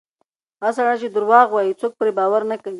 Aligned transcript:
هغه 0.61 0.71
سړی 0.77 0.95
چې 1.01 1.07
درواغ 1.15 1.47
وایي، 1.51 1.79
څوک 1.81 1.93
پرې 1.99 2.11
باور 2.19 2.41
نه 2.51 2.55
کوي. 2.63 2.69